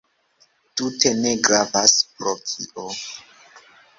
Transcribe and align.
Tute 0.79 1.11
ne 1.17 1.33
gravas, 1.49 1.93
pro 2.15 2.35
kio. 2.53 2.87